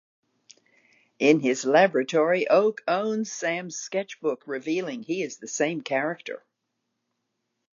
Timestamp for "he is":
5.03-5.37